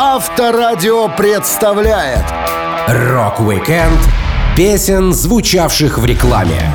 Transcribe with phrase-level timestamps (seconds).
[0.00, 2.24] Авторадио представляет
[2.86, 3.98] Рок-викенд
[4.56, 6.72] песен, звучавших в рекламе.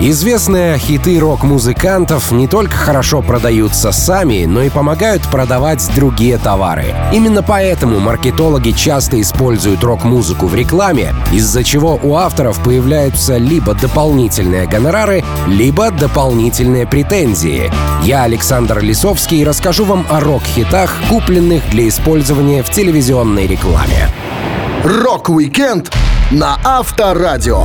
[0.00, 6.94] Известные хиты рок-музыкантов не только хорошо продаются сами, но и помогают продавать другие товары.
[7.12, 14.68] Именно поэтому маркетологи часто используют рок-музыку в рекламе, из-за чего у авторов появляются либо дополнительные
[14.68, 17.68] гонорары, либо дополнительные претензии.
[18.04, 24.08] Я, Александр Лисовский, расскажу вам о рок-хитах, купленных для использования в телевизионной рекламе.
[24.84, 25.90] Рок-викенд
[26.30, 27.64] на Авторадио.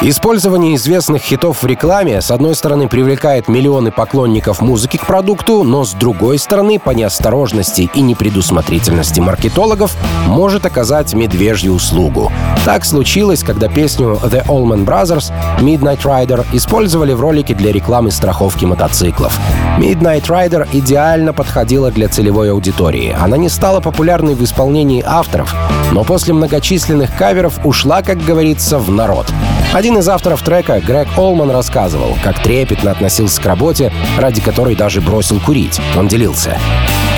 [0.00, 5.84] Использование известных хитов в рекламе, с одной стороны, привлекает миллионы поклонников музыки к продукту, но
[5.84, 9.96] с другой стороны, по неосторожности и непредусмотрительности маркетологов,
[10.28, 12.30] может оказать медвежью услугу.
[12.64, 18.66] Так случилось, когда песню The Allman Brothers Midnight Rider использовали в ролике для рекламы страховки
[18.66, 19.36] мотоциклов.
[19.78, 23.16] Midnight Rider идеально подходила для целевой аудитории.
[23.18, 25.52] Она не стала популярной в исполнении авторов,
[25.90, 29.26] но после многочисленных каверов ушла, как говорится, в народ.
[29.72, 35.00] Один из авторов трека, Грег Олман, рассказывал, как трепетно относился к работе, ради которой даже
[35.00, 35.80] бросил курить.
[35.96, 36.58] Он делился.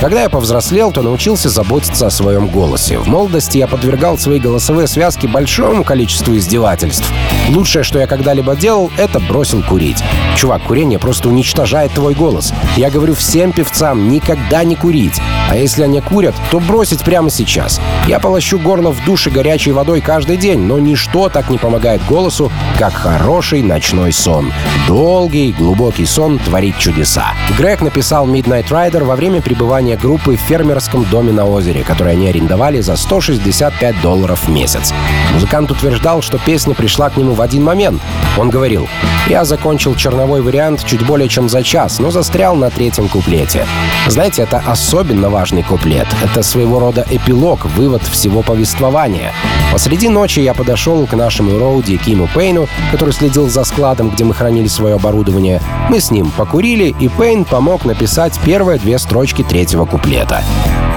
[0.01, 2.99] Когда я повзрослел, то научился заботиться о своем голосе.
[2.99, 7.07] В молодости я подвергал свои голосовые связки большому количеству издевательств.
[7.51, 10.03] Лучшее, что я когда-либо делал, это бросил курить.
[10.37, 12.55] Чувак, курение просто уничтожает твой голос.
[12.77, 15.21] Я говорю всем певцам никогда не курить.
[15.51, 17.79] А если они курят, то бросить прямо сейчас.
[18.07, 22.51] Я полощу горло в душе горячей водой каждый день, но ничто так не помогает голосу,
[22.79, 24.51] как хороший ночной сон.
[24.87, 27.35] Долгий, глубокий сон творит чудеса.
[27.59, 32.13] Грег написал Midnight Rider во время пребывания пребывания группы в фермерском доме на озере, который
[32.13, 34.93] они арендовали за 165 долларов в месяц.
[35.33, 38.03] Музыкант утверждал, что песня пришла к нему в один момент.
[38.39, 38.89] Он говорил,
[39.29, 43.67] «Я закончил черновой вариант чуть более чем за час, но застрял на третьем куплете.
[44.09, 46.07] Знаете, это особенно важный куплет.
[46.23, 49.33] Это своего рода эпилог, вывод всего повествования.
[49.73, 54.35] Посреди ночи я подошел к нашему роуди Киму Пейну, который следил за складом, где мы
[54.35, 55.61] хранили свое оборудование.
[55.89, 60.43] Мы с ним покурили, и Пейн помог написать первые две строчки третьего третьего куплета.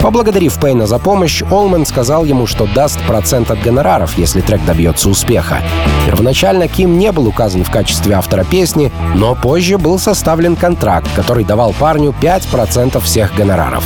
[0.02, 5.10] Поблагодарив Пейна за помощь, Олман сказал ему, что даст процент от гонораров, если трек добьется
[5.10, 5.60] успеха.
[6.06, 11.46] Первоначально Ким не был указан в качестве автора песни, но позже был составлен контракт, который
[11.46, 13.86] давал парню 5% всех гонораров.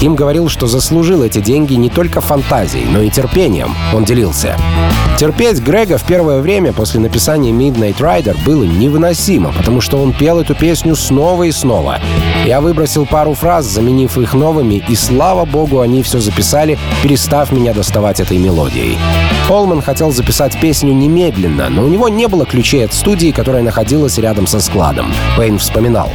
[0.00, 3.74] Ким говорил, что заслужил эти деньги не только фантазией, но и терпением.
[3.92, 4.56] Он делился.
[5.18, 10.38] Терпеть Грега в первое время после написания Midnight Rider было невыносимо, потому что он пел
[10.38, 11.98] эту песню снова и снова.
[12.46, 17.74] Я выбросил пару фраз, заменив их новыми, и слава богу, они все записали, перестав меня
[17.74, 18.96] доставать этой мелодией.
[19.48, 24.18] Олман хотел записать песню немедленно, но у него не было ключей от студии, которая находилась
[24.18, 25.12] рядом со складом.
[25.36, 26.10] Пейн вспоминал.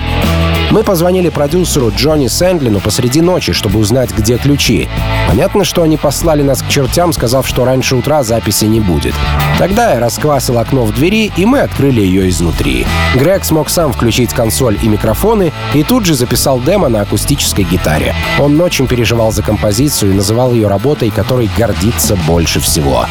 [0.73, 4.89] Мы позвонили продюсеру Джонни Сэндлину посреди ночи, чтобы узнать, где ключи.
[5.27, 9.13] Понятно, что они послали нас к чертям, сказав, что раньше утра записи не будет.
[9.59, 12.87] Тогда я расквасил окно в двери, и мы открыли ее изнутри.
[13.13, 18.12] Грег смог сам включить консоль и микрофоны, и тут же записал демо на акустической гитаре.
[18.39, 23.05] Он очень переживал за композицию и называл ее работой, которой гордится больше всего.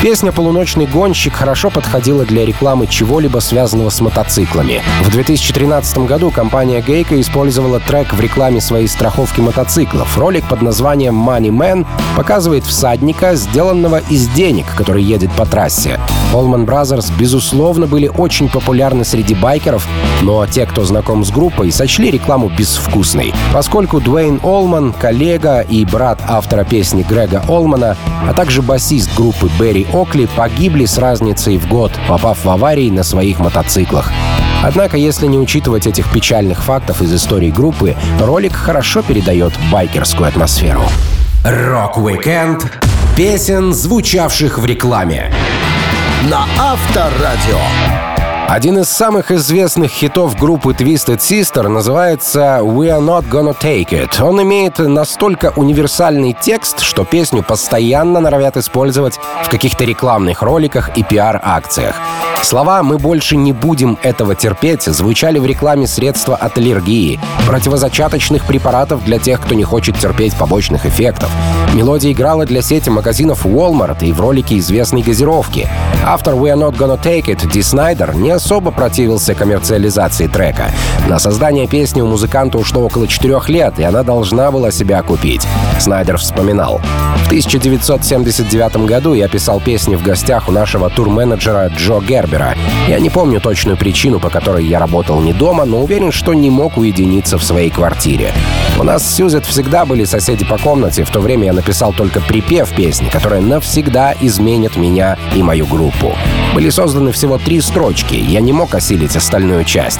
[0.00, 4.82] Песня «Полуночный гонщик» хорошо подходила для рекламы чего-либо связанного с мотоциклами.
[5.02, 10.18] В 2013 году компания Gay Лейка использовала трек в рекламе своей страховки мотоциклов.
[10.18, 15.98] Ролик под названием Money Man показывает всадника, сделанного из денег, который едет по трассе.
[16.34, 19.88] Allman Brothers, безусловно, были очень популярны среди байкеров,
[20.20, 23.32] но те, кто знаком с группой, сочли рекламу безвкусной.
[23.50, 27.96] Поскольку Дуэйн Олман, коллега и брат автора песни Грега Олмана,
[28.28, 33.02] а также басист группы Берри Окли погибли с разницей в год, попав в аварии на
[33.02, 34.12] своих мотоциклах.
[34.62, 40.82] Однако, если не учитывать этих печальных фактов из истории группы, ролик хорошо передает байкерскую атмосферу.
[41.44, 42.66] Рок-викенд
[43.16, 45.32] песен, звучавших в рекламе.
[46.30, 48.09] На Авторадио.
[48.50, 54.20] Один из самых известных хитов группы Twisted Sister называется «We are not gonna take it».
[54.20, 61.04] Он имеет настолько универсальный текст, что песню постоянно норовят использовать в каких-то рекламных роликах и
[61.04, 61.94] пиар-акциях.
[62.42, 69.04] Слова «Мы больше не будем этого терпеть» звучали в рекламе средства от аллергии, противозачаточных препаратов
[69.04, 71.30] для тех, кто не хочет терпеть побочных эффектов.
[71.74, 75.68] Мелодия играла для сети магазинов Walmart и в ролике известной газировки.
[76.04, 80.72] Автор «We are not gonna take it» Ди Снайдер не особо противился коммерциализации трека.
[81.08, 85.46] На создание песни у музыканта ушло около четырех лет, и она должна была себя купить.
[85.78, 86.80] Снайдер вспоминал.
[87.24, 92.54] В 1979 году я писал песни в гостях у нашего турменеджера Джо Гербера.
[92.88, 96.48] Я не помню точную причину, по которой я работал не дома, но уверен, что не
[96.48, 98.32] мог уединиться в своей квартире.
[98.78, 102.20] У нас с Сюзет всегда были соседи по комнате, в то время я написал только
[102.20, 106.16] припев песни, которая навсегда изменит меня и мою группу.
[106.54, 109.98] Были созданы всего три строчки, я не мог осилить остальную часть.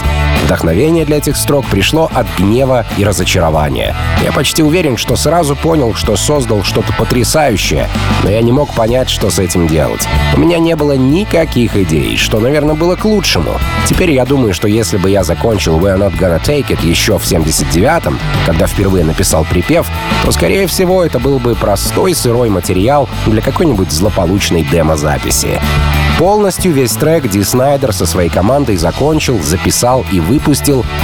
[0.50, 3.94] Вдохновение для этих строк пришло от гнева и разочарования.
[4.20, 7.88] Я почти уверен, что сразу понял, что создал что-то потрясающее,
[8.24, 10.08] но я не ммог понять, что с этим делать.
[10.34, 13.60] У меня не было никаких идей, что, наверное, было к лучшему.
[13.88, 17.22] Теперь я думаю, что если бы я закончил We're Not Gonna Take It еще в
[17.22, 19.86] 79-м, когда впервые написал припев,
[20.24, 25.60] то, скорее всего, это был бы простой сырой материал для какой-нибудь злополучной демо-записи.
[26.18, 30.39] Полностью весь трек Ди Снайдер со своей командой закончил, записал и выпустил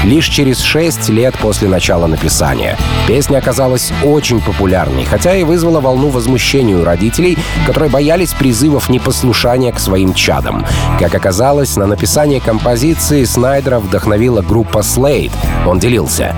[0.05, 2.77] лишь через 6 лет после начала написания.
[3.07, 9.73] Песня оказалась очень популярной, хотя и вызвала волну возмущения у родителей, которые боялись призывов непослушания
[9.73, 10.67] к своим чадам.
[10.99, 15.33] Как оказалось, на написание композиции Снайдера вдохновила группа Slade.
[15.67, 16.35] Он делился.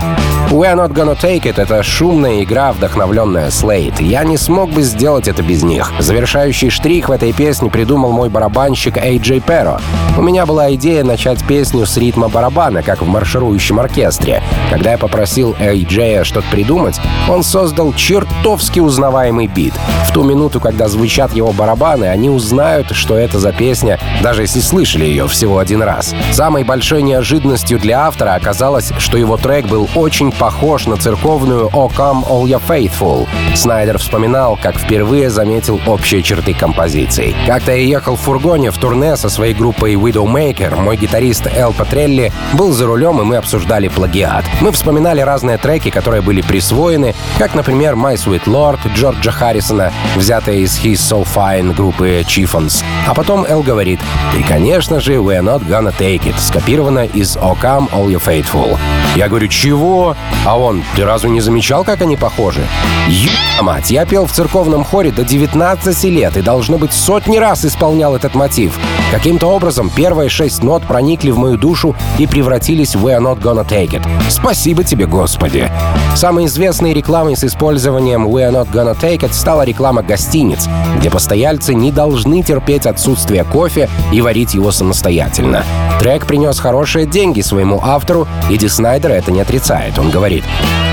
[0.51, 4.03] We're Not Gonna Take It— это шумная игра, вдохновленная Slade.
[4.03, 5.93] Я не смог бы сделать это без них.
[5.99, 9.79] Завершающий штрих в этой песне придумал мой барабан барабанщик Эй Перо.
[10.17, 14.43] У меня была идея начать песню с ритма барабана, как в марширующем оркестре.
[14.71, 15.87] Когда я попросил Эй
[16.25, 16.99] что-то придумать,
[17.29, 19.75] он создал чертовски узнаваемый бит.
[20.07, 24.61] В ту минуту, когда звучат его барабаны, они узнают, что это за песня, даже если
[24.61, 26.15] слышали ее всего один раз.
[26.33, 31.91] Самой большой неожиданностью для автора оказалось, что его трек был очень похож на церковную «O
[31.95, 33.29] Come All Your Faithful».
[33.55, 37.35] Снайдер вспоминал, как впервые заметил общие черты композиции.
[37.47, 42.33] Как-то я ехал в фургоне в турне со своей группой Widowmaker мой гитарист Эл Патрелли
[42.55, 44.45] был за рулем, и мы обсуждали плагиат.
[44.61, 50.57] Мы вспоминали разные треки, которые были присвоены, как, например, My Sweet Lord Джорджа Харрисона, взятая
[50.57, 52.83] из He's So Fine группы Chiffons.
[53.07, 54.01] А потом Эл говорит,
[54.37, 58.79] и, конечно же, We're Not Gonna Take It, скопировано из O Come All You Faithful.
[59.17, 60.17] Я говорю, чего?
[60.45, 62.67] А он, ты разве не замечал, как они похожи?
[63.09, 63.31] Ю
[63.63, 68.15] мать, я пел в церковном хоре до 19 лет и, должно быть, сотни раз исполнял
[68.15, 68.79] этот мотив.
[69.11, 73.67] Каким-то образом первые шесть нот проникли в мою душу и превратились в «We're not gonna
[73.67, 74.07] take it».
[74.29, 75.71] Спасибо тебе, Господи!
[76.15, 80.69] Самой известной рекламой с использованием «We're not gonna take it» стала реклама гостиниц,
[80.99, 85.65] где постояльцы не должны терпеть отсутствие кофе и варить его самостоятельно.
[86.01, 89.99] Трек принес хорошие деньги своему автору, и Ди Снайдер это не отрицает.
[89.99, 90.45] Он говорит,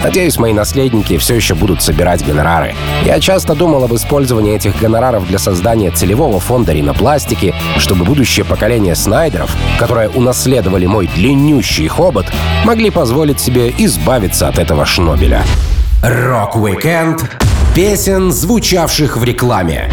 [0.04, 2.76] «Надеюсь, мои наследники все еще будут собирать гонорары.
[3.06, 8.96] Я часто думал об использовании этих гонораров для создания целевого фонда ринопластики, чтобы будущее поколение
[8.96, 12.26] Снайдеров, которые унаследовали мой длиннющий хобот,
[12.64, 15.44] могли позволить себе избавиться от этого шнобеля.
[16.02, 17.24] Рок-викенд
[17.76, 19.92] песен, звучавших в рекламе.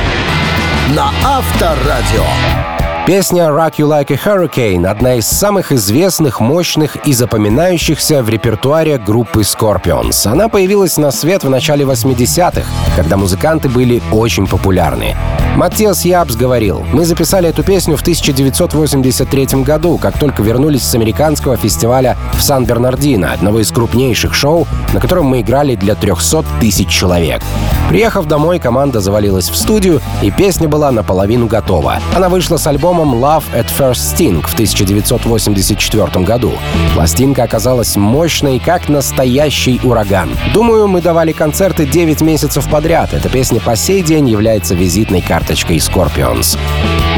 [0.94, 2.71] На Авторадио.
[3.04, 8.96] Песня «Rock You Like a Hurricane»— одна из самых известных, мощных и запоминающихся в репертуаре
[8.96, 10.24] группы Scorpions.
[10.24, 12.64] Она появилась на свет в начале 80-х,
[12.94, 15.16] когда музыканты были очень популярны.
[15.56, 21.56] Матиас Ябс говорил, «Мы записали эту песню в 1983 году, как только вернулись с американского
[21.56, 27.42] фестиваля в Сан-Бернардино, одного из крупнейших шоу, на котором мы играли для 300 тысяч человек.
[27.92, 31.98] Приехав домой, команда завалилась в студию, и песня была наполовину готова.
[32.16, 36.52] Она вышла с альбомом Love at First Sting в 1984 году.
[36.94, 40.30] Пластинка оказалась мощной, как настоящий ураган.
[40.54, 43.12] Думаю, мы давали концерты 9 месяцев подряд.
[43.12, 46.56] Эта песня по сей день является визитной карточкой Scorpions.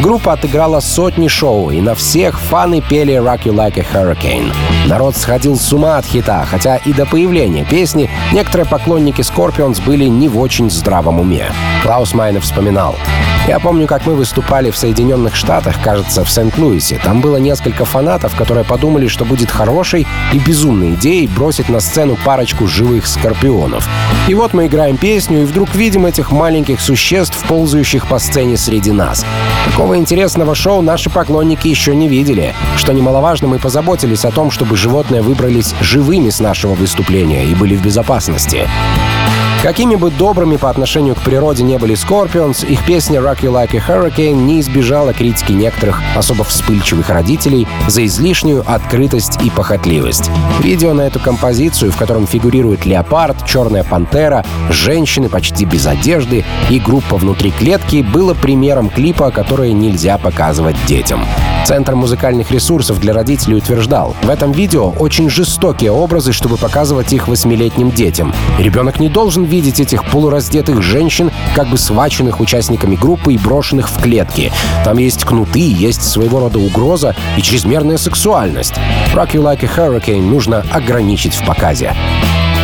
[0.02, 4.52] Группа отыграла сотни шоу, и на всех фаны пели «Rock You Like a Hurricane».
[4.86, 10.04] Народ сходил с ума от хита, хотя и до появления песни некоторые поклонники Scorpions были
[10.04, 11.46] не в очень здравом уме.
[11.82, 12.96] Клаус Майнер вспоминал.
[13.46, 16.98] Я помню, как мы выступали в Соединенных Штатах, кажется, в Сент-Луисе.
[17.04, 22.16] Там было несколько фанатов, которые подумали, что будет хорошей и безумной идеей бросить на сцену
[22.24, 23.86] парочку живых скорпионов.
[24.28, 28.92] И вот мы играем песню, и вдруг видим этих маленьких существ, ползающих по сцене среди
[28.92, 29.26] нас.
[29.66, 32.54] Такого интересного шоу наши поклонники еще не видели.
[32.76, 37.76] Что немаловажно, мы позаботились о том, чтобы животные выбрались живыми с нашего выступления и были
[37.76, 38.66] в безопасности.
[39.64, 43.74] Какими бы добрыми по отношению к природе не были Scorpions, их песня «Rock You Like
[43.74, 50.30] a Hurricane» не избежала критики некоторых особо вспыльчивых родителей за излишнюю открытость и похотливость.
[50.60, 56.78] Видео на эту композицию, в котором фигурирует леопард, черная пантера, женщины почти без одежды и
[56.78, 61.24] группа внутри клетки, было примером клипа, который нельзя показывать детям.
[61.64, 67.26] Центр музыкальных ресурсов для родителей утверждал, в этом видео очень жестокие образы, чтобы показывать их
[67.26, 68.34] восьмилетним детям.
[68.58, 74.02] Ребенок не должен видеть этих полураздетых женщин, как бы схваченных участниками группы и брошенных в
[74.02, 74.52] клетки.
[74.84, 78.74] Там есть кнуты, есть своего рода угроза и чрезмерная сексуальность.
[79.14, 81.94] Rock You Like a Hurricane нужно ограничить в показе.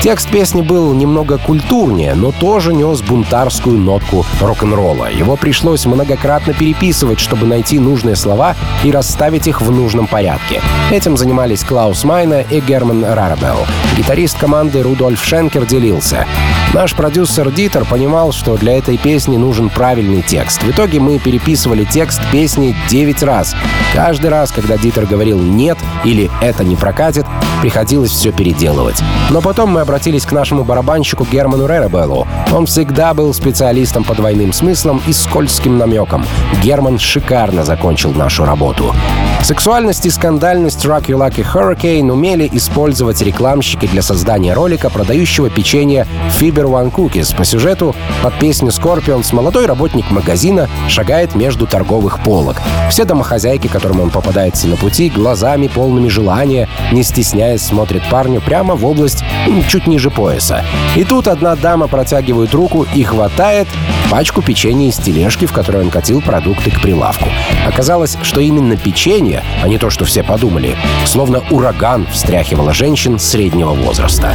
[0.02, 5.10] Текст песни был немного культурнее, но тоже нес бунтарскую нотку рок-н-ролла.
[5.12, 10.62] Его пришлось многократно переписывать, чтобы найти нужные слова и расставить их в нужном порядке.
[10.90, 13.66] Этим занимались Клаус Майна и Герман Рарабелл.
[13.98, 16.26] Гитарист команды Рудольф Шенкер делился.
[16.72, 20.62] Наш продюсер Дитер понимал, что для этой песни нужен правильный текст.
[20.62, 23.54] В итоге мы переписывали текст песни 9 раз.
[23.92, 27.26] Каждый раз, когда Дитер говорил «нет» или «это не прокатит»,
[27.60, 29.02] приходилось все переделывать.
[29.30, 32.24] Но потом мы обратились к нашему барабанщику Герману Реребеллу.
[32.52, 36.24] Он всегда был специалистом по двойным смыслам и скользким намекам.
[36.62, 38.94] Герман шикарно закончил нашу работу.
[39.42, 46.06] Сексуальность и скандальность Rocky Lucky Hurricane умели использовать рекламщики для создания ролика, продающего печенье
[46.38, 47.34] Fiber One Cookies.
[47.34, 52.60] По сюжету под песню Scorpions молодой работник магазина шагает между торговых полок.
[52.90, 58.74] Все домохозяйки, которым он попадается на пути, глазами полными желания, не стесняясь, смотрят парню прямо
[58.74, 59.24] в область
[59.68, 60.64] чуть ниже пояса.
[60.96, 63.68] И тут одна дама протягивает руку и хватает
[64.10, 67.28] пачку печенья из тележки, в которой он катил продукты к прилавку.
[67.66, 69.29] Оказалось, что именно печенье,
[69.62, 74.34] а не то, что все подумали, словно ураган встряхивало женщин среднего возраста.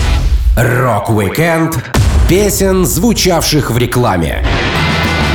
[0.55, 1.77] Рок-викенд
[2.29, 4.43] песен, звучавших в рекламе.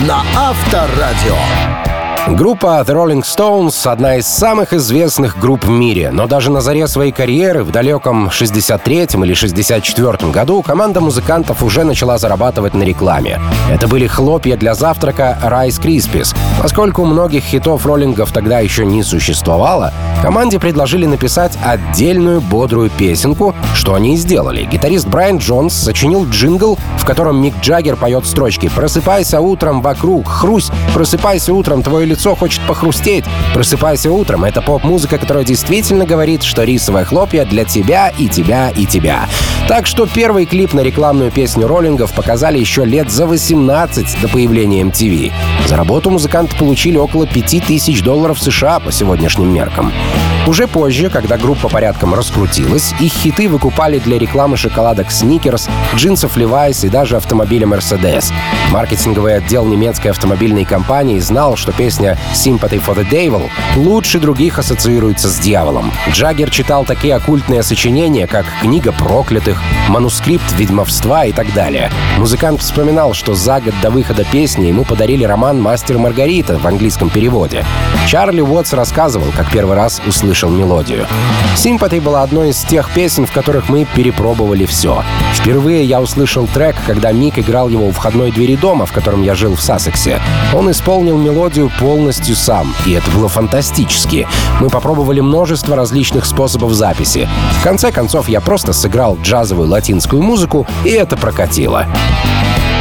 [0.07, 1.89] На Авторадио.
[2.28, 6.86] Группа The Rolling Stones— одна из самых известных групп в мире, но даже на заре
[6.86, 13.40] своей карьеры в далеком 63-м или 64-м году команда музыкантов уже начала зарабатывать на рекламе.
[13.70, 16.36] Это были хлопья для завтрака Rice Krispies.
[16.60, 23.94] Поскольку многих хитов роллингов тогда еще не существовало, команде предложили написать отдельную бодрую песенку, что
[23.94, 24.64] они и сделали.
[24.64, 30.70] Гитарист Брайан Джонс сочинил джингл, в котором Мик Джаггер поет строчки «Просыпайся утром вокруг, хрусь,
[30.94, 33.25] просыпайся утром, твое лицо хочет похрустеть.
[33.55, 34.45] Просыпайся утром.
[34.45, 39.29] Это поп-музыка, которая действительно говорит, что рисовые хлопья для тебя и тебя и тебя.
[39.69, 44.83] Так что первый клип на рекламную песню роллингов показали еще лет за 18 до появления
[44.83, 45.33] MTV.
[45.67, 49.93] За работу музыканты получили около 5000 долларов США по сегодняшним меркам.
[50.47, 56.85] Уже позже, когда группа порядком раскрутилась, их хиты выкупали для рекламы шоколадок Snickers, джинсов Levi's
[56.85, 58.33] и даже автомобиля Mercedes.
[58.71, 62.00] Маркетинговый отдел немецкой автомобильной компании знал, что песня
[62.35, 65.92] Sympathy for the Devil лучше других ассоциируется с дьяволом.
[66.11, 71.90] Джаггер читал такие оккультные сочинения, как «Книга проклятых», «Манускрипт ведьмовства» и так далее.
[72.19, 77.11] Музыкант вспоминал, что за год до выхода песни ему подарили роман «Мастер Маргарита» в английском
[77.11, 77.64] переводе.
[78.07, 81.07] Чарли Уотс рассказывал, как первый раз услышал мелодию.
[81.57, 85.04] «Sympathy» была одной из тех песен, в которых мы перепробовали все.
[85.35, 89.35] Впервые я услышал трек, когда Мик играл его у входной двери дома, в котором я
[89.35, 90.21] жил в Сассексе.
[90.54, 94.28] Он исполнил мелодию полностью сам, и это было фантастически.
[94.61, 97.28] Мы попробовали множество различных способов записи.
[97.59, 101.87] В конце концов, я просто сыграл джазовую латинскую музыку, и это прокатило.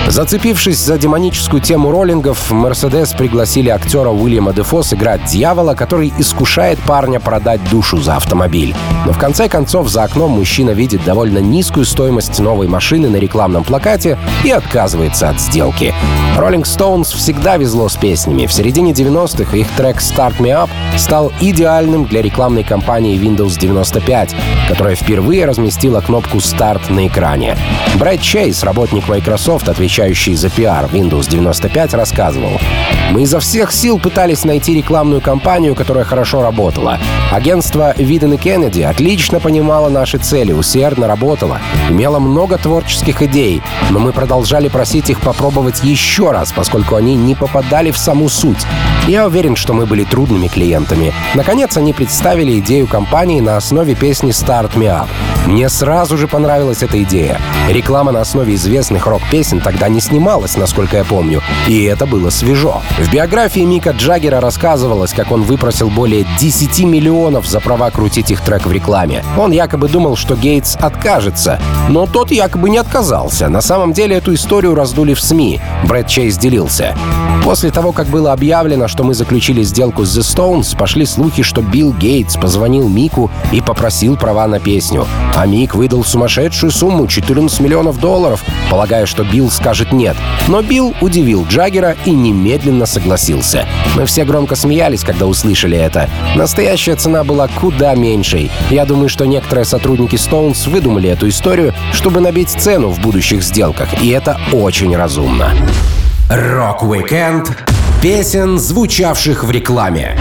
[0.09, 7.19] Зацепившись за демоническую тему роллингов, Мерседес пригласили актера Уильяма Дефо сыграть дьявола, который искушает парня
[7.19, 8.75] продать душу за автомобиль.
[9.05, 13.63] Но в конце концов за окном мужчина видит довольно низкую стоимость новой машины на рекламном
[13.63, 15.93] плакате и отказывается от сделки.
[16.37, 18.47] Rolling Stones всегда везло с песнями.
[18.47, 24.35] В середине 90-х их трек «Start Me Up» стал идеальным для рекламной кампании Windows 95,
[24.67, 27.55] которая впервые разместила кнопку «Start» на экране.
[27.99, 32.59] Брэд Чейз, работник Microsoft, отвечает отвечающий за пиар Windows 95, рассказывал.
[33.11, 36.99] Мы изо всех сил пытались найти рекламную кампанию, которая хорошо работала.
[37.31, 43.99] Агентство Виден и Кеннеди отлично понимало наши цели, усердно работало, имело много творческих идей, но
[43.99, 48.65] мы продолжали просить их попробовать еще раз, поскольку они не попадали в саму суть.
[49.07, 51.13] Я уверен, что мы были трудными клиентами.
[51.33, 55.07] Наконец, они представили идею компании на основе песни «Start Me Up».
[55.47, 57.39] Мне сразу же понравилась эта идея.
[57.69, 62.81] Реклама на основе известных рок-песен тогда не снималась, насколько я помню, и это было свежо.
[62.99, 68.41] В биографии Мика Джаггера рассказывалось, как он выпросил более 10 миллионов за права крутить их
[68.41, 69.23] трек в рекламе.
[69.37, 73.47] Он якобы думал, что Гейтс откажется, но тот якобы не отказался.
[73.47, 75.61] На самом деле эту историю раздули в СМИ.
[75.85, 76.93] Брэд Чейз делился.
[77.45, 81.61] После того, как было объявлено, что мы заключили сделку с The Stones, пошли слухи, что
[81.61, 85.07] Билл Гейтс позвонил Мику и попросил права на песню.
[85.35, 90.17] А Мик выдал сумасшедшую сумму— 14 миллионов долларов, полагая, что Билл скажет нет.
[90.47, 93.67] Но Билл удивил Джаггера и немедленно согласился.
[93.95, 96.09] Мы все громко смеялись, когда услышали это.
[96.35, 98.51] Настоящая цена была куда меньшей.
[98.69, 104.01] Я думаю, что некоторые сотрудники Stones выдумали эту историю, чтобы набить цену в будущих сделках,
[104.01, 105.51] и это очень разумно.
[106.29, 107.57] Рок-викенд
[108.01, 110.17] песен, звучавших в рекламе.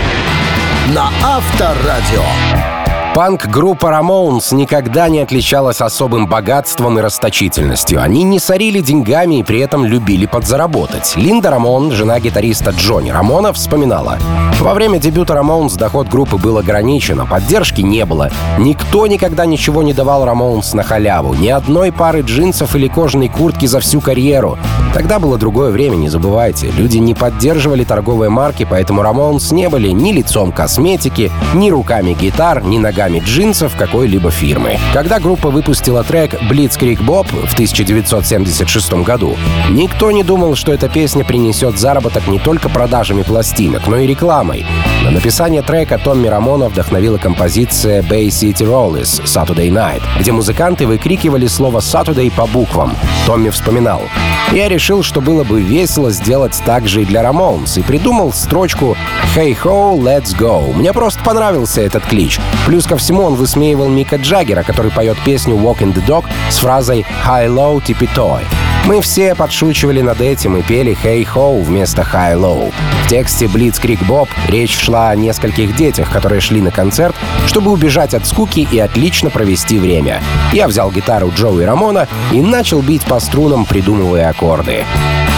[0.95, 2.78] На Авторадио.
[3.19, 8.01] Панк-группа Ramones никогда не отличалась особым богатством и расточительностью.
[8.01, 11.15] Они не сорили деньгами и при этом любили подзаработать.
[11.17, 14.19] Линда Рамон, жена гитариста Джонни Рамона, вспоминала.
[14.61, 18.31] Во время дебюта Ramones доход группы был ограничен, а поддержки не было.
[18.57, 21.35] Никто никогда ничего не давал Ramones на халяву.
[21.35, 24.59] Ни одной пары джинсов или кожаной куртки за всю карьеру.
[24.95, 26.71] Тогда было другое время, не забывайте.
[26.71, 32.63] Люди не поддерживали торговые марки, поэтому Ramones не были ни лицом косметики, ни руками гитар,
[32.63, 34.79] ни ногами ногами джинсов какой-либо фирмы.
[34.93, 39.37] Когда группа выпустила трек Blitzkrieg Bob в 1976 году,
[39.71, 44.67] никто не думал, что эта песня принесет заработок не только продажами пластинок, но и рекламой.
[45.05, 51.47] На написание трека Томми Рамона вдохновила композиция Bay City Rollers Saturday Night, где музыканты выкрикивали
[51.47, 52.95] слово Saturday по буквам.
[53.27, 54.03] Томми вспоминал.
[54.53, 58.97] Я решил, что было бы весело сделать так же и для Рамонс, и придумал строчку
[59.37, 60.73] «Hey ho, let's go».
[60.75, 62.41] Мне просто понравился этот клич.
[62.67, 66.57] Плюс ко всему он высмеивал Мика Джаггера, который поет песню «Walk in the Dog» с
[66.57, 68.43] фразой «High-low, tippy toy».
[68.87, 72.73] Мы все подшучивали над этим и пели «Hey Ho» вместо «High Low».
[73.05, 77.15] В тексте «Blitzkrieg Bob» речь шла о нескольких детях, которые шли на концерт,
[77.47, 80.23] чтобы убежать от скуки и отлично провести время.
[80.53, 84.85] Я взял гитару Джоуи Рамона и начал бить по струнам, придумывая аккорды.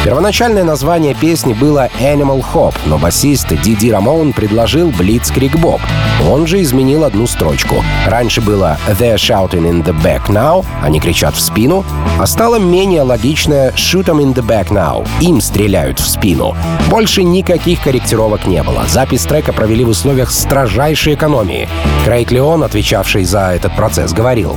[0.02, 5.80] Первоначальное название песни было Animal Hop, но басист Диди Рамон предложил Blitzkrieg Bob.
[6.26, 7.84] Он же изменил одну строчку.
[8.06, 11.84] Раньше было They're shouting in the back now, они кричат в спину,
[12.18, 16.56] а стало менее логичное Shoot them in the back now, им стреляют в спину.
[16.88, 18.84] Больше никаких корректировок не было.
[18.88, 21.68] Запись трека провели в условиях строжайшей экономии.
[22.06, 24.56] Крейг Леон, отвечавший за этот процесс, говорил,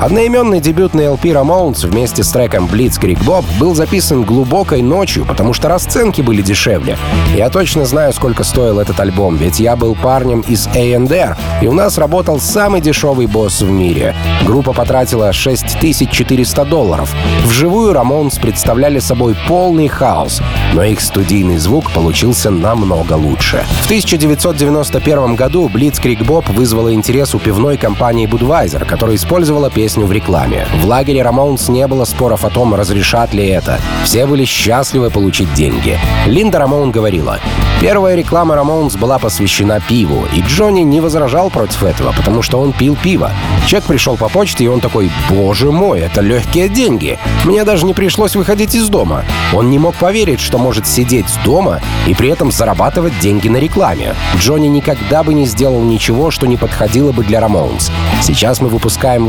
[0.00, 5.68] Одноименный дебютный LP Ramones вместе с треком Blitzkrieg Bob был записан глубокой ночью, потому что
[5.68, 6.96] расценки были дешевле.
[7.34, 11.72] Я точно знаю, сколько стоил этот альбом, ведь я был парнем из A&R, и у
[11.72, 14.14] нас работал самый дешевый босс в мире.
[14.46, 17.12] Группа потратила 6400 долларов.
[17.46, 20.40] Вживую Ramones представляли собой полный хаос,
[20.74, 23.64] но их студийный звук получился намного лучше.
[23.82, 30.04] В 1991 году Blitzkrieg Bob вызвала интерес у пивной компании Budweiser, которая использовала песню песню
[30.04, 30.66] в рекламе.
[30.82, 33.80] В лагере Рамоунс не было споров о том, разрешат ли это.
[34.04, 35.98] Все были счастливы получить деньги.
[36.26, 37.38] Линда Рамон говорила,
[37.80, 42.72] Первая реклама Рамоунс была посвящена пиву, и Джонни не возражал против этого, потому что он
[42.72, 43.30] пил пиво.
[43.68, 47.20] Чек пришел по почте, и он такой, боже мой, это легкие деньги.
[47.44, 49.24] Мне даже не пришлось выходить из дома.
[49.54, 54.16] Он не мог поверить, что может сидеть дома и при этом зарабатывать деньги на рекламе.
[54.38, 57.92] Джонни никогда бы не сделал ничего, что не подходило бы для Рамоунс.
[58.22, 59.28] Сейчас мы выпускаем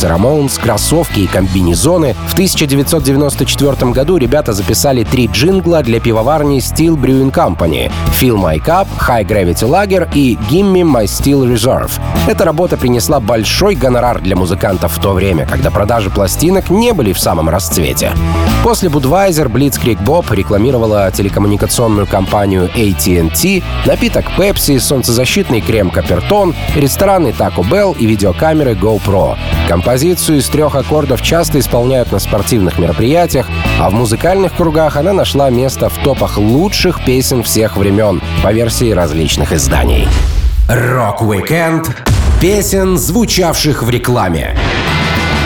[0.00, 2.14] Рамоунс, кроссовки и комбинезоны.
[2.28, 8.86] В 1994 году ребята записали три джингла для пивоварни Steel Brewing Company «Fill My Cup»,
[8.98, 11.90] «High Gravity Lager» и «Gimme My Steel Reserve».
[12.26, 17.12] Эта работа принесла большой гонорар для музыкантов в то время, когда продажи пластинок не были
[17.12, 18.12] в самом расцвете.
[18.62, 27.68] После Budweiser Blitzkrieg Bob рекламировала телекоммуникационную компанию AT&T, напиток Pepsi, солнцезащитный крем Капертон, рестораны Taco
[27.68, 29.36] Bell и видеокамеры GoPro.
[29.84, 33.48] Композицию из трех аккордов часто исполняют на спортивных мероприятиях,
[33.80, 38.92] а в музыкальных кругах она нашла место в топах лучших песен всех времен по версии
[38.92, 40.06] различных изданий.
[40.68, 41.90] Rock-Weekend
[42.40, 44.56] песен, звучавших в рекламе.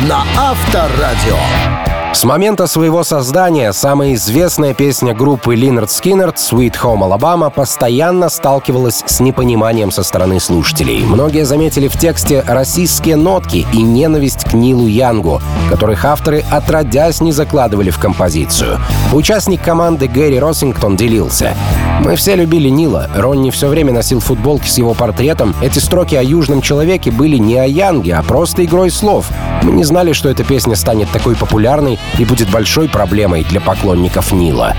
[0.07, 1.86] На Авторадио.
[2.13, 9.03] С момента своего создания самая известная песня группы Lynyrd Skynyrd «Sweet Home Alabama» постоянно сталкивалась
[9.05, 11.05] с непониманием со стороны слушателей.
[11.05, 17.33] Многие заметили в тексте расистские нотки и ненависть к Нилу Янгу, которых авторы отродясь не
[17.33, 18.81] закладывали в композицию.
[19.13, 21.55] Участник команды Гэри Россингтон делился.
[22.01, 23.11] «Мы все любили Нила.
[23.15, 25.55] Ронни все время носил футболки с его портретом.
[25.63, 29.27] Эти строки о южном человеке были не о Янге, а просто игрой слов.
[29.63, 34.33] Мы не знали, что эта песня станет такой популярной и будет большой проблемой для поклонников
[34.33, 34.75] Нила.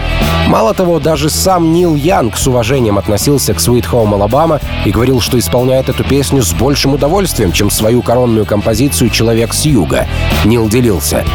[0.47, 5.19] Мало того, даже сам Нил Янг с уважением относился к Sweet Home Alabama и говорил,
[5.19, 10.07] что исполняет эту песню с большим удовольствием, чем свою коронную композицию «Человек с юга».
[10.45, 11.25] Нил делился.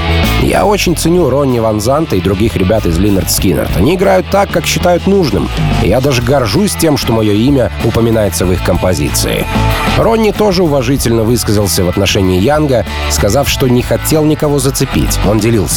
[0.43, 3.77] Я очень ценю Ронни Ван Занта и других ребят из Линард Скиннерт.
[3.77, 5.49] Они играют так, как считают нужным.
[5.83, 9.47] Я даже горжусь тем, что мое имя упоминается в их композиции.
[9.99, 15.19] Ронни тоже уважительно высказался в отношении Янга, сказав, что не хотел никого зацепить.
[15.29, 15.72] Он делился.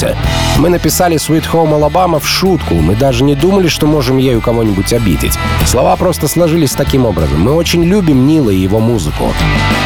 [0.58, 2.76] «Мы написали Sweet Home Alabama в шутку.
[2.76, 5.38] Мы даже не думали, что можем ею кого-нибудь обидеть.
[5.66, 7.42] Слова просто сложились таким образом.
[7.42, 9.34] Мы очень любим Нила и его музыку».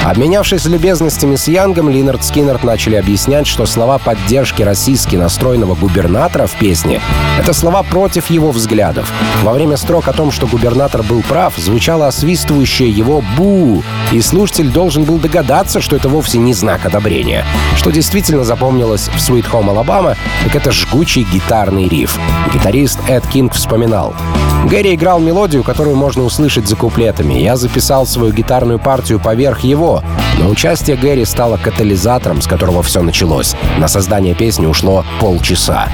[0.04, 6.54] Обменявшись любезностями с Янгом, Линард Скиннерт начали объяснять, что слова поддержки российски настроенного губернатора в
[6.54, 7.02] песне—
[7.40, 9.12] это слова против его взглядов.
[9.44, 14.70] Во время строк о том, что губернатор был прав, звучало освистывающее его «бу», и слушатель
[14.70, 17.46] должен был догадаться, что это вовсе не знак одобрения.
[17.76, 19.99] Что действительно запомнилось в Sweet Home Alabama,
[20.44, 22.20] так это жгучий гитарный риф.
[22.54, 24.14] Гитарист Эд Кинг вспоминал.
[24.66, 27.36] Гэри играл мелодию, которую можно услышать за куплетами.
[27.36, 30.04] Я записал свою гитарную партию поверх его,
[30.38, 33.56] но участие Гэри стало катализатором, с которого все началось.
[33.78, 35.88] На создание песни ушло полчаса.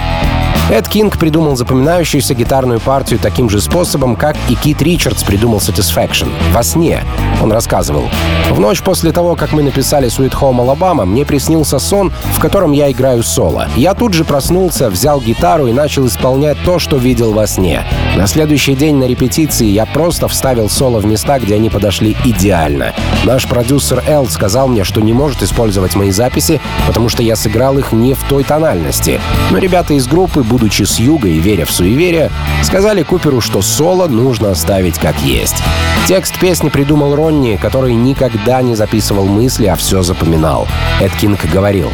[0.71, 6.27] Эд Кинг придумал запоминающуюся гитарную партию таким же способом, как и Кит Ричардс придумал Satisfaction—
[6.53, 7.03] во сне.
[7.43, 8.09] Он рассказывал.
[8.49, 12.71] «В ночь после того, как мы написали Sweet Home Alabama, мне приснился сон, в котором
[12.71, 13.67] я играю соло.
[13.75, 17.85] Я тут же проснулся, взял гитару и начал исполнять то, что видел во сне.
[18.15, 22.93] На следующий день на репетиции я просто вставил соло в места, где они подошли идеально.
[23.23, 27.77] Наш продюсер Эл сказал мне, что не может использовать мои записи, потому что я сыграл
[27.77, 29.19] их не в той тональности.
[29.51, 32.31] Но ребята из группы будучи с юга и веря в суеверие,
[32.63, 35.55] сказали Куперу, что соло нужно оставить как есть.
[36.07, 40.67] Текст песни придумал Ронни, который никогда не записывал мысли, а все запоминал.
[41.01, 41.91] Эд Кинг говорил,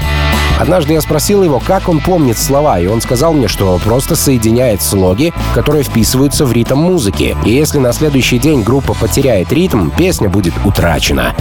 [0.62, 4.84] Однажды я спросил его, как он помнит слова, и он сказал мне, что просто соединяет
[4.84, 7.36] слоги, которые вписываются в ритм музыки.
[7.44, 11.34] И если на следующий день группа потеряет ритм, песня будет утрачена.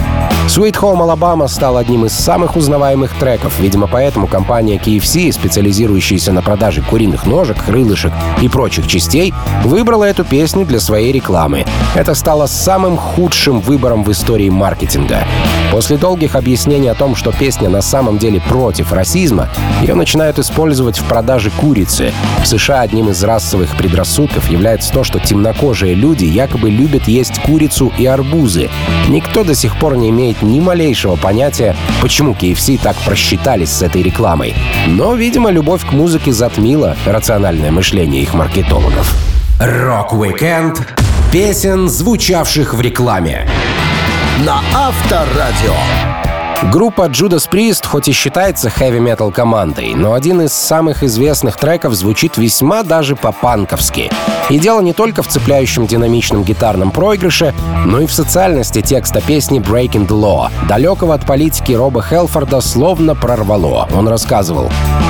[0.47, 3.59] Sweet Home Alabama стал одним из самых узнаваемых треков.
[3.59, 10.23] Видимо, поэтому компания KFC, специализирующаяся на продаже куриных ножек, крылышек и прочих частей, выбрала эту
[10.23, 11.65] песню для своей рекламы.
[11.93, 15.19] Это стало самым худшим выбором в истории маркетинга.
[15.71, 19.49] После долгих объяснений о том, что песня на самом деле против расизма,
[19.81, 22.13] ее начинают использовать в продаже курицы.
[22.43, 27.91] В США одним из расовых предрассудков является то, что темнокожие люди якобы любят есть курицу
[27.97, 28.69] и арбузы.
[29.09, 34.01] Никто до сих пор не имеет ни малейшего понятия, почему KFC так просчитались с этой
[34.01, 34.53] рекламой.
[34.87, 39.13] Но, видимо, любовь к музыке затмила рациональное мышление их маркетологов.
[39.59, 40.87] Rock-Weekend
[41.33, 43.45] песен, звучавших в рекламе.
[44.45, 46.20] На Авторадио.
[46.69, 52.37] Группа Judas Priest хоть и считается хэви-метал командой, но один из самых известных треков звучит
[52.37, 54.11] весьма даже по-панковски.
[54.49, 59.59] И дело не только в цепляющем динамичном гитарном проигрыше, но и в социальности текста песни
[59.59, 60.49] «Breaking the Law».
[60.67, 63.89] Далекого от политики Роба Хелфорда словно прорвало.
[63.93, 64.69] Он рассказывал.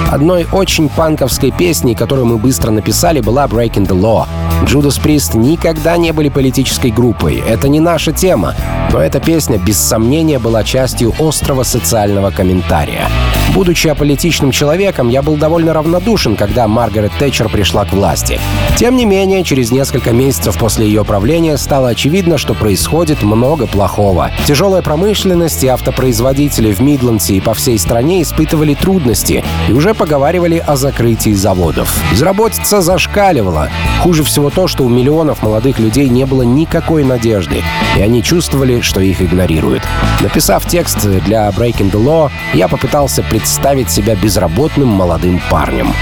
[0.09, 4.25] Одной очень панковской песней, которую мы быстро написали, была «Breaking the Law».
[4.63, 7.43] Judas Priest никогда не были политической группой.
[7.47, 8.55] Это не наша тема.
[8.91, 13.07] Но эта песня, без сомнения, была частью острого социального комментария.
[13.53, 18.39] Будучи аполитичным человеком, я был довольно равнодушен, когда Маргарет Тэтчер пришла к власти.
[18.77, 24.31] Тем не менее, через несколько месяцев после ее правления стало очевидно, что происходит много плохого.
[24.45, 30.63] Тяжелая промышленность и автопроизводители в Мидландсе и по всей стране испытывали трудности и уже поговаривали
[30.65, 31.93] о закрытии заводов.
[32.11, 33.69] Безработица зашкаливала.
[34.01, 37.63] Хуже всего то, что у миллионов молодых людей не было никакой надежды,
[37.97, 39.83] и они чувствовали, что их игнорируют.
[40.21, 45.93] Написав текст для Breaking the Law, я попытался представить себя безработным молодым парнем.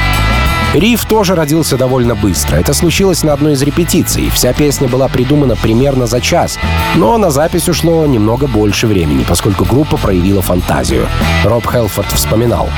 [0.73, 2.57] Риф тоже родился довольно быстро.
[2.57, 4.29] Это случилось на одной из репетиций.
[4.29, 6.59] Вся песня была придумана примерно за час,
[6.95, 11.07] но на запись ушло немного больше времени, поскольку группа проявила фантазию.
[11.43, 12.69] Роб Хелфорд вспоминал.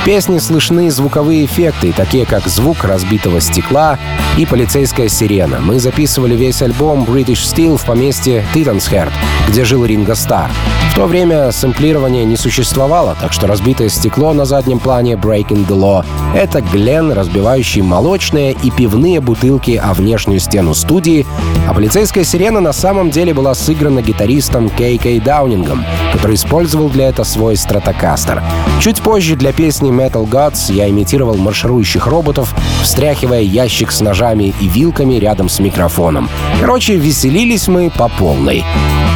[0.00, 3.98] В песне слышны звуковые эффекты, такие как звук разбитого стекла
[4.36, 5.60] и полицейская сирена.
[5.60, 9.12] Мы записывали весь альбом British Steel в поместье Титансхерд,
[9.48, 10.50] где жил Ринго Стар.
[10.90, 15.76] В то время сэмплирования не существовало, так что разбитое стекло на заднем плане Breaking the
[15.76, 21.24] Law— это Глен, разбивающий молочные и пивные бутылки о внешнюю стену студии,
[21.66, 27.08] а полицейская сирена на самом деле была сыграна гитаристом Кей Кей Даунингом, который использовал для
[27.08, 28.42] этого свой стратокастер.
[28.80, 34.68] Чуть позже для песни Metal Gods я имитировал марширующих роботов, встряхивая ящик с ножами и
[34.68, 36.28] вилками рядом с микрофоном.
[36.60, 38.64] Короче, веселились мы по полной.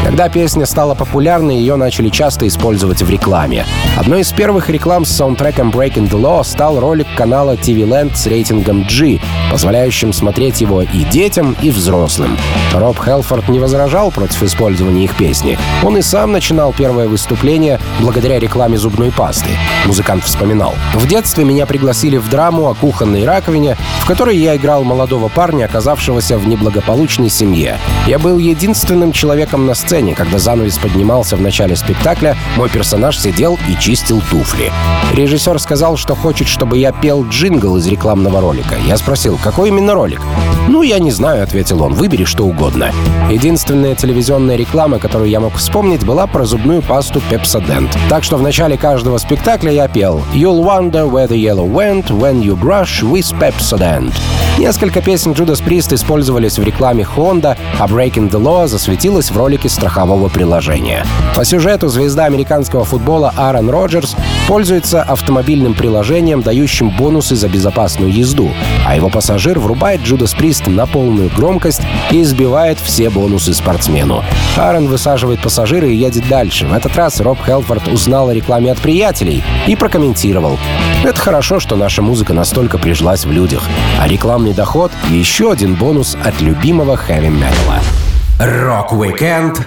[0.04, 3.66] Когда песня стала популярной, ее начали часто использовать в рекламе.
[3.96, 8.26] Одной из первых реклам с саундтреком Breaking the Law стал ролик канала TV Land с
[8.26, 12.38] рейтингом G, позволяющим смотреть его и детям, и взрослым.
[12.72, 15.58] Роб Хелфорд не возражал против использования их песни.
[15.82, 19.50] Он и сам начинал первое выступление благодаря рекламе зубной пасты.
[19.84, 20.74] Музыкант вспоминал.
[20.94, 25.64] «В детстве меня пригласили в драму о кухонной раковине, в которой я играл молодого парня,
[25.66, 27.78] оказавшегося в неблагополучной семье.
[28.06, 33.58] Я был единственным человеком на сцене, когда занавес поднимался в начале спектакля, мой персонаж сидел
[33.70, 34.70] и чистил туфли.
[35.14, 38.74] Режиссер сказал, что хочет, чтобы я пел джингл из рекламного ролика.
[38.86, 40.20] Я спросил, какой именно ролик?
[40.68, 42.92] «Ну, я не знаю»,— ответил он,— «выбери что угодно».
[43.30, 47.88] Единственная телевизионная реклама, которую я мог вспомнить, была про зубную пасту Pepsodent.
[48.10, 52.42] Так что в начале каждого спектакля я пел «You'll wonder where the yellow went when
[52.42, 54.12] you brush with Pepsodent».
[54.58, 59.68] Несколько песен Judas Priest использовались в рекламе Honda, а Breaking the Law засветилась в ролике
[59.78, 61.06] страхового приложения.
[61.36, 64.16] По сюжету звезда американского футбола Аарон Роджерс
[64.48, 68.50] пользуется автомобильным приложением, дающим бонусы за безопасную езду,
[68.84, 74.24] а его пассажир врубает Judas Priest на полную громкость и избивает все бонусы спортсмену.
[74.56, 76.66] Аарон высаживает пассажира и едет дальше.
[76.66, 80.58] В этот раз Роб Хелфорд узнал о рекламе от приятелей и прокомментировал.
[81.04, 83.62] Это хорошо, что наша музыка настолько прижилась в людях.
[84.00, 88.07] А рекламный доход— еще один бонус от любимого хэви-металла.
[88.40, 89.58] Rock-Weekend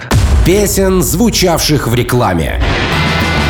[0.46, 2.62] песен, звучавших в рекламе.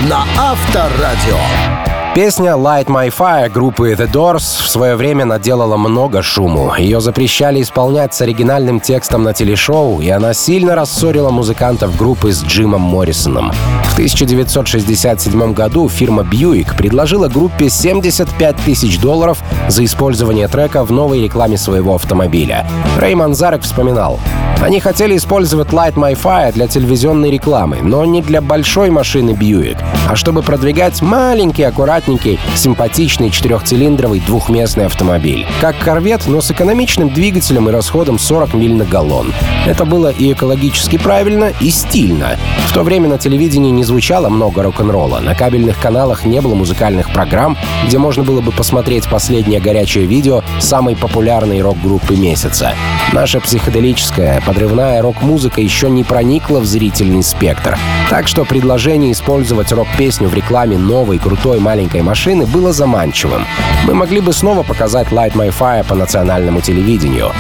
[0.09, 1.82] На Авторадио.
[2.15, 6.75] Песня «Light My Fire» группы The Doors в свое время наделала много шуму.
[6.77, 12.45] Ее запрещали исполнять с оригинальным текстом на телешоу, и она сильно рассорила музыкантов группы с
[12.45, 13.51] Джимом Моррисоном.
[13.85, 21.23] В 1967 году фирма Buick предложила группе 75 тысяч долларов за использование трека в новой
[21.23, 22.67] рекламе своего автомобиля.
[22.99, 24.21] Рэй Манзарек вспоминал,
[24.61, 29.79] «Они хотели использовать Light My Fire для телевизионной рекламы, но не для большой машины Buick,
[30.09, 35.47] а чтобы продвигать маленький, аккуратный аккуратненький, симпатичный четырехцилиндровый двухместный автомобиль.
[35.61, 39.33] Как корвет, но с экономичным двигателем и расходом 40 миль на галлон.
[39.67, 42.39] Это было и экологически правильно, и стильно.
[42.67, 45.21] В то время на телевидении не звучало много рок-н-ролла.
[45.21, 50.43] На кабельных каналах не было музыкальных программ, где можно было бы посмотреть последнее горячее видео
[50.59, 52.75] самой популярной рок-группы месяца.
[53.13, 57.79] Наша психоделическая, подрывная рок-музыка еще не проникла в зрительный спектр.
[58.09, 63.45] Так что предложение использовать рок-песню в рекламе новой крутой маленькой маленькой машины было заманчивым.
[63.87, 67.33] Мы могли бы снова показать Light My Fire по национальному телевидению.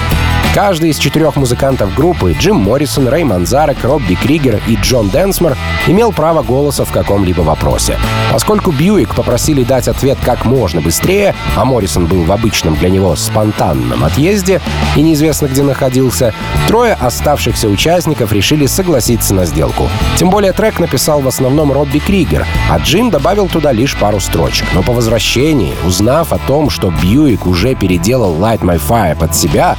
[0.54, 6.12] Каждый из четырех музыкантов группы— Джим Моррисон, Рэй Манзарек, Робби Кригер и Джон Денсмор— имел
[6.12, 7.98] право голоса в каком-либо вопросе.
[8.30, 13.16] Поскольку Бьюик попросили дать ответ как можно быстрее, а Моррисон был в обычном для него
[13.16, 14.60] спонтанном отъезде
[14.96, 16.34] и неизвестно где находился,
[16.68, 19.88] трое оставшихся участников решили согласиться на сделку.
[20.16, 24.68] Тем более трек написал в основном Робби Кригер, а Джим добавил туда лишь пару строчек.
[24.74, 29.76] Но по возвращении, узнав о том, что Бьюик уже переделал Light My Fire под себя,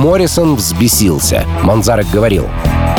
[0.00, 1.44] Моррисон взбесился.
[1.62, 2.48] Манзарек говорил,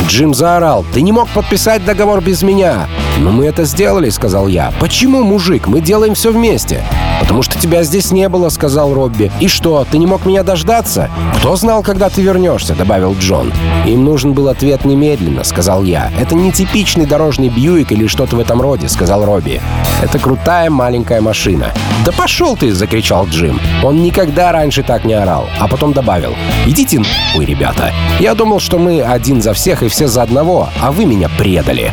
[0.08, 2.88] Джим заорал, «Ты не мог подписать договор без меня!»
[3.22, 4.74] «Но мы это сделали»,— сказал я.
[4.80, 5.68] «Почему, мужик?
[5.68, 6.84] Мы делаем все вместе».
[7.20, 9.32] «Потому что тебя здесь не было»,— сказал Робби.
[9.40, 11.08] «И что, ты не мог меня дождаться?»
[11.38, 13.54] «Кто знал, когда ты вернешься?»— добавил Джон.
[13.86, 16.12] «Им нужен был ответ немедленно»,— сказал я.
[16.20, 19.62] «Это не типичный дорожный Бьюик или что-то в этом роде»,— сказал Робби.
[20.02, 21.68] «Это крутая маленькая машина».
[22.04, 23.62] «Да пошел ты!»— закричал Джим.
[23.84, 25.48] Он никогда раньше так не орал.
[25.60, 26.34] А потом добавил.
[26.66, 27.94] «Идите нахуй, ребята.
[28.20, 31.92] Я думал, что мы один за всех и все за одного, а вы меня предали».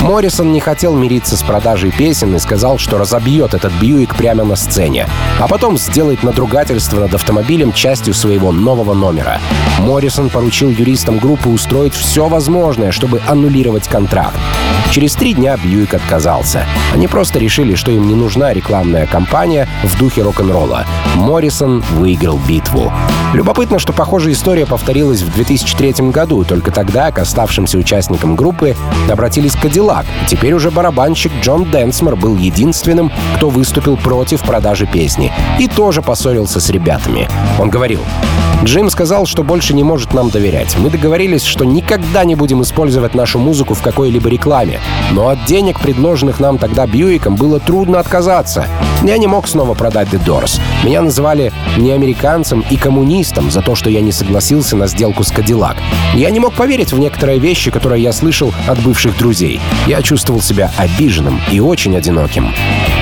[0.00, 4.56] Моррисон не хотел мириться с продажей песен и сказал, что разобьет этот Бьюик прямо на
[4.56, 5.06] сцене,
[5.38, 9.38] а потом сделает надругательство над автомобилем частью своего нового номера.
[9.80, 14.38] Моррисон поручил юристам группы устроить все возможное, чтобы аннулировать контракт.
[14.90, 16.64] Через три дня Бьюик отказался.
[16.92, 20.84] Они просто решили, что им не нужна рекламная кампания в духе рок-н-ролла.
[21.14, 22.92] Моррисон выиграл битву.
[23.32, 26.44] Любопытно, что похожая история повторилась в 2003 году.
[26.44, 28.74] Только тогда к оставшимся участникам группы
[29.08, 29.89] обратились Кадиллак.
[30.26, 35.32] Теперь уже барабанщик Джон Дэнсмор был единственным, кто выступил против продажи песни.
[35.58, 37.28] И тоже поссорился с ребятами.
[37.58, 38.00] Он говорил,
[38.62, 40.76] Джим сказал, что больше не может нам доверять.
[40.78, 44.80] Мы договорились, что никогда не будем использовать нашу музыку в какой-либо рекламе.
[45.12, 48.66] Но от денег, предложенных нам тогда Бьюиком, было трудно отказаться.
[49.02, 50.60] Я не мог снова продать The Doors.
[50.84, 55.76] Меня называли неамериканцем и коммунистом за то, что я не согласился на сделку с Кадиллак.
[56.14, 59.58] Я не мог поверить в некоторые вещи, которые я слышал от бывших друзей.
[59.86, 62.52] Я чувствовал себя обиженным и очень одиноким.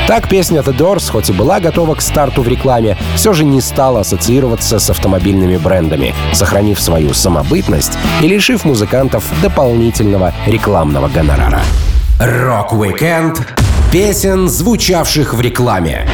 [0.07, 3.61] Так песня The Doors, хоть и была готова к старту в рекламе, все же не
[3.61, 11.61] стала ассоциироваться с автомобильными брендами, сохранив свою самобытность и лишив музыкантов дополнительного рекламного гонорара.
[12.21, 13.47] Rock-Weekend
[13.93, 16.07] песен, звучавших в рекламе.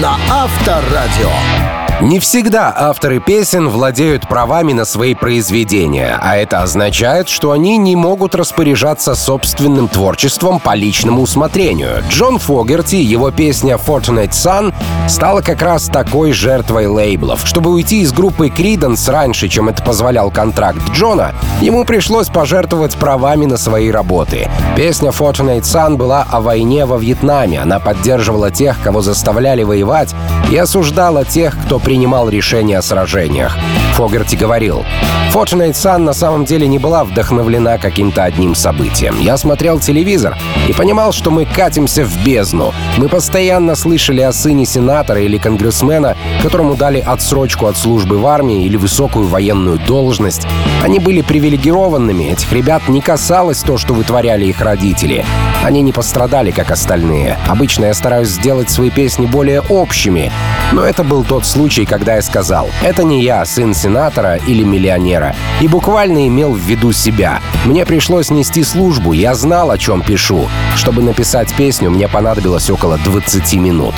[0.00, 1.83] На Авторадио.
[2.00, 7.94] Не всегда авторы песен владеют правами на свои произведения, а это означает, что они не
[7.94, 12.02] могут распоряжаться собственным творчеством по личному усмотрению.
[12.10, 14.74] Джон Фогерти, его песня Fortunate Son,
[15.08, 17.46] стала как раз такой жертвой лейблов.
[17.46, 23.46] Чтобы уйти из группы Creedence раньше, чем это позволял контракт Джона, ему пришлось пожертвовать правами
[23.46, 24.50] на свои работы.
[24.76, 27.60] Песня Fortunate Son была о войне во Вьетнаме.
[27.60, 30.12] Она поддерживала тех, кого заставляли воевать,
[30.50, 33.56] и осуждала тех, кто принимал решения о сражениях.
[33.94, 34.84] Фогерти говорил,
[35.32, 39.20] Fortunate Sun на самом деле не была вдохновлена каким-то одним событием.
[39.20, 40.36] Я смотрел телевизор
[40.68, 42.74] и понимал, что мы катимся в бездну.
[42.96, 48.64] Мы постоянно слышали о сыне сенатора или конгрессмена, которому дали отсрочку от службы в армии
[48.64, 50.44] или высокую военную должность.
[50.82, 55.24] Они были привилегированными, этих ребят не касалось то, что вытворяли их родители.
[55.62, 57.38] Они не пострадали, как остальные.
[57.48, 60.30] Обычно я стараюсь сделать свои песни более общими,
[60.72, 65.36] но это был тот случай, когда я сказал, это не я, сын сенатора или миллионера,
[65.60, 67.40] и буквально имел в виду себя.
[67.66, 70.48] Мне пришлось нести службу, я знал, о чем пишу.
[70.74, 73.94] Чтобы написать песню, мне понадобилось около 20 минут.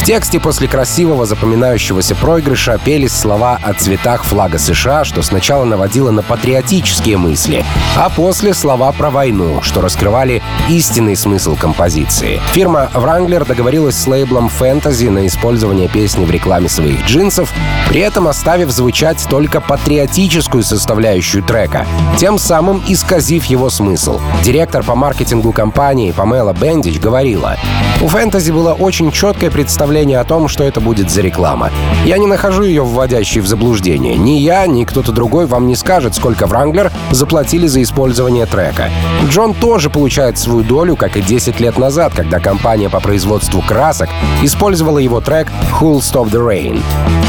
[0.00, 6.10] В тексте после красивого запоминающегося проигрыша пелись слова о цветах флага США, что сначала наводило
[6.10, 7.66] на патриотические мысли,
[7.98, 12.40] а после слова про войну, что раскрывали истинный смысл композиции.
[12.52, 17.52] Фирма Wrangler договорилась с лейблом Fantasy на использование песни в рекламе своих джинсов,
[17.90, 21.86] при этом оставив звучать только патриотическую составляющую трека,
[22.18, 24.20] тем самым исказив его смысл.
[24.44, 27.56] Директор по маркетингу компании Памела Бендич говорила,
[28.00, 31.70] «У Fantasy было очень четкое представление о том, что это будет за реклама.
[32.04, 34.16] Я не нахожу ее вводящей в заблуждение.
[34.16, 38.90] Ни я, ни кто-то другой вам не скажет, сколько Wrangler заплатили за использование трека.
[39.28, 44.08] Джон тоже получает свою долю, как и 10 лет назад, когда компания по производству красок
[44.42, 45.48] использовала его трек
[45.80, 46.80] «Who'll Stop the Rain».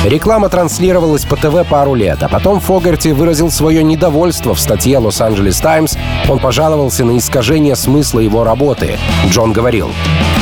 [0.06, 5.58] Реклама транслировалась по ТВ пару лет, а потом Фогарти выразил свое недовольство в статье «Лос-Анджелес
[5.62, 5.96] Таймс».
[6.28, 9.00] Он пожаловался на искажение смысла его работы.
[9.30, 9.90] Джон говорил,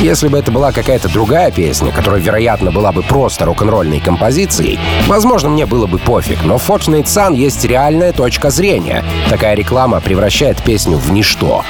[0.00, 5.50] «Если бы это была какая-то другая песня, которая вероятно, была бы просто рок-н-ролльной композицией, возможно,
[5.50, 9.04] мне было бы пофиг, но в Fortunate Sun есть реальная точка зрения.
[9.28, 11.62] Такая реклама превращает песню в ничто.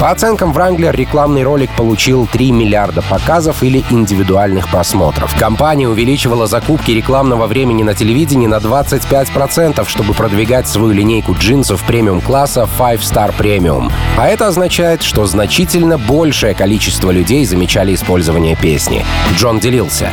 [0.00, 5.34] По оценкам Wrangler, рекламный ролик получил 3 миллиарда показов или индивидуальных просмотров.
[5.38, 8.60] Компания увеличивала закупки рекламного времени на телевидении на
[8.94, 13.90] 25%, чтобы продвигать свою линейку джинсов премиум-класса Five Star Premium.
[14.16, 19.04] А это означает, что значительно большее количество людей замечали использование песни.
[19.36, 20.10] Джон делился.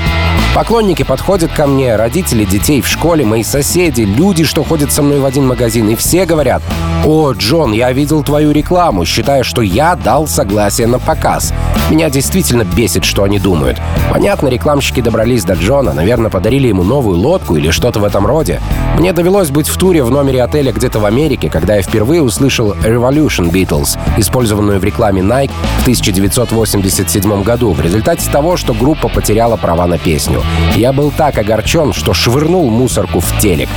[0.53, 5.21] Поклонники подходят ко мне, родители детей в школе, мои соседи, люди, что ходят со мной
[5.21, 6.61] в один магазин, и все говорят,
[7.05, 11.53] «О, Джон, я видел твою рекламу, считая, что я дал согласие на показ».
[11.89, 13.81] Меня действительно бесит, что они думают.
[14.09, 18.61] Понятно, рекламщики добрались до Джона, наверное, подарили ему новую лодку или что-то в этом роде.
[18.97, 22.73] Мне довелось быть в туре в номере отеля где-то в Америке, когда я впервые услышал
[22.73, 29.57] Revolution Beatles, использованную в рекламе Nike в 1987 году, в результате того, что группа потеряла
[29.57, 30.40] права на песню.
[30.75, 33.69] Я был так огорчен, что швырнул мусорку в телек.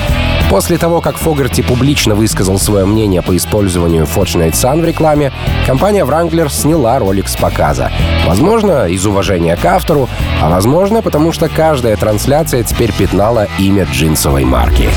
[0.50, 5.32] После того, как Фогарти публично высказал свое мнение по использованию Fortunate Sun в рекламе,
[5.66, 7.90] компания Wrangler сняла ролик с показа.
[8.26, 10.08] Возможно, из уважения к автору,
[10.40, 14.88] а возможно, потому что каждая трансляция теперь пятнала имя джинсовой марки.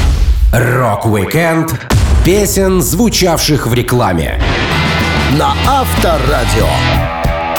[0.51, 1.73] Rock-Weekend
[2.23, 4.39] песен, звучавших в рекламе.
[5.37, 7.16] На Авторадио.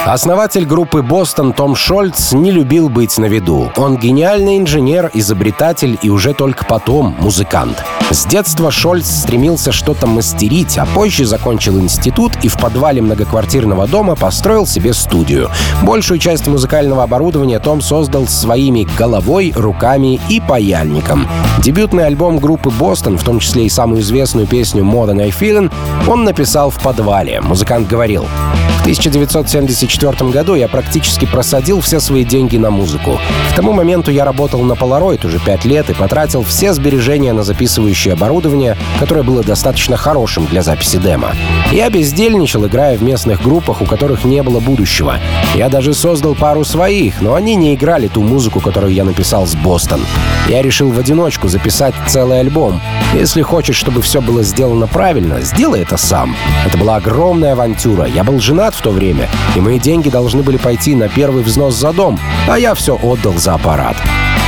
[0.09, 3.71] Основатель группы «Бостон» Том Шольц не любил быть на виду.
[3.77, 7.83] Он гениальный инженер, изобретатель и уже только потом музыкант.
[8.09, 14.15] С детства Шольц стремился что-то мастерить, а позже закончил институт и в подвале многоквартирного дома
[14.15, 15.51] построил себе студию.
[15.83, 21.27] Большую часть музыкального оборудования Том создал своими головой, руками и паяльником.
[21.61, 25.71] Дебютный альбом группы «Бостон», в том числе и самую известную песню «More Than I Feelin'»,
[26.07, 27.41] он написал в подвале.
[27.41, 28.25] Музыкант говорил,
[28.89, 33.19] 1974 году я практически просадил все свои деньги на музыку.
[33.51, 37.43] К тому моменту я работал на Polaroid уже пять лет и потратил все сбережения на
[37.43, 41.35] записывающее оборудование, которое было достаточно хорошим для записи демо.
[41.71, 45.19] Я бездельничал, играя в местных группах, у которых не было будущего.
[45.53, 49.53] Я даже создал пару своих, но они не играли ту музыку, которую я написал с
[49.53, 50.01] Бостон.
[50.47, 52.81] Я решил в одиночку записать целый альбом.
[53.13, 56.35] Если хочешь, чтобы все было сделано правильно, сделай это сам.
[56.65, 58.05] Это была огромная авантюра.
[58.05, 61.75] Я был женат в то время, и мои деньги должны были пойти на первый взнос
[61.75, 63.97] за дом, а я все отдал за аппарат.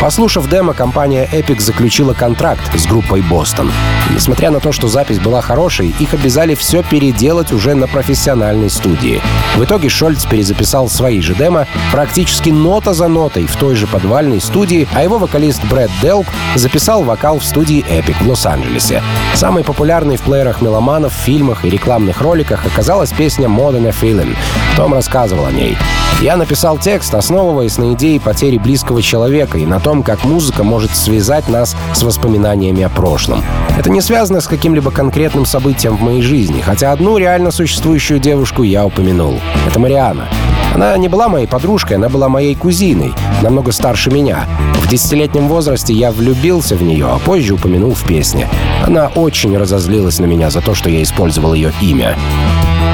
[0.01, 3.71] Послушав демо, компания Epic заключила контракт с группой Бостон.
[4.09, 9.21] Несмотря на то, что запись была хорошей, их обязали все переделать уже на профессиональной студии.
[9.55, 14.41] В итоге Шольц перезаписал свои же демо практически нота за нотой в той же подвальной
[14.41, 19.03] студии, а его вокалист Брэд Делп записал вокал в студии Epic в Лос-Анджелесе.
[19.35, 24.35] Самой популярной в плеерах меломанов, фильмах и рекламных роликах оказалась песня Modern a Feeling.
[24.75, 25.77] Том рассказывал о ней.
[26.21, 30.95] Я написал текст, основываясь на идее потери близкого человека и на том, как музыка может
[30.95, 33.43] связать нас с воспоминаниями о прошлом.
[33.77, 38.63] Это не связано с каким-либо конкретным событием в моей жизни, хотя одну реально существующую девушку
[38.63, 39.41] я упомянул.
[39.67, 40.29] Это Мариана.
[40.73, 44.45] Она не была моей подружкой, она была моей кузиной, намного старше меня.
[44.75, 48.47] В десятилетнем возрасте я влюбился в нее, а позже упомянул в песне.
[48.87, 52.15] Она очень разозлилась на меня за то, что я использовал ее имя.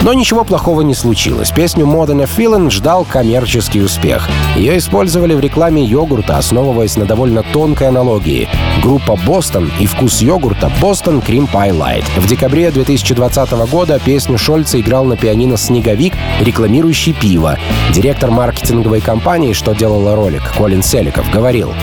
[0.04, 1.52] Но ничего плохого не случилось.
[1.52, 4.30] Песню Modern Feeling ждал коммерческий успех.
[4.56, 8.48] Ее использовали в рекламе йогурта, основываясь на довольно тонкой аналогии.
[8.82, 12.06] Группа Бостон и вкус йогурта Бостон Cream Pie Light.
[12.18, 17.58] В декабре 2020 года песню Шольца играл на пианино «Снеговик», рекламирующий пиво.
[17.94, 21.74] Директор маркетинговой компании, что делала ролик, Колин Селиков, говорил,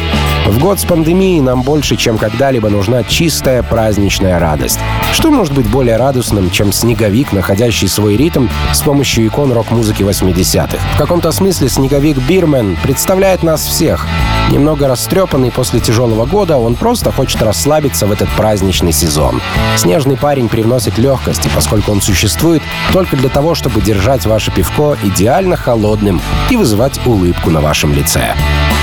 [0.46, 4.78] в год с пандемией нам больше, чем когда-либо нужна чистая праздничная радость.
[5.12, 10.78] Что может быть более радостным, чем снеговик, находящий свой ритм с помощью икон рок-музыки 80-х?
[10.94, 14.06] В каком-то смысле снеговик Бирмен представляет нас всех.
[14.50, 19.40] Немного растрепанный после тяжелого года, он просто хочет расслабиться в этот праздничный сезон.
[19.76, 25.56] Снежный парень привносит легкости, поскольку он существует только для того, чтобы держать ваше пивко идеально
[25.56, 28.34] холодным и вызывать улыбку на вашем лице.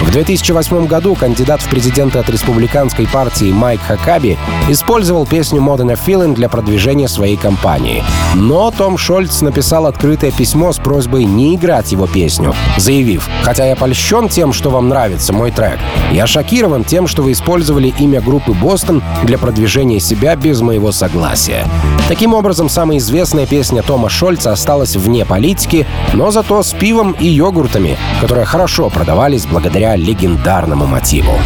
[0.02, 4.38] В 2008 году кандидат в президенты от республиканской партии Майк Хакаби
[4.68, 8.04] использовал песню Modern Feeling для продвижения своей кампании.
[8.36, 13.76] Но Том Шольц написал открытое письмо с просьбой не играть его песню, заявив, «Хотя я
[13.76, 15.80] польщен тем, что вам нравится мой трек,
[16.12, 21.66] я шокирован тем, что вы использовали имя группы Бостон для продвижения себя без моего согласия».
[22.08, 27.28] Таким образом, самая известная песня Тома Шольца осталась вне политики, но зато с пивом и
[27.28, 31.40] йогуртами, которые хорошо продавались благодаря легендарному мотиву.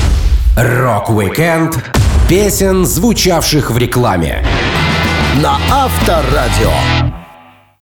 [0.58, 1.76] Rock-Weekend
[2.30, 4.44] песен, звучавших в рекламе.
[5.42, 7.05] На Авторадио.